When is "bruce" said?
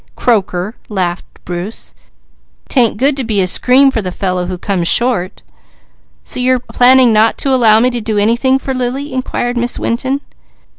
1.45-1.93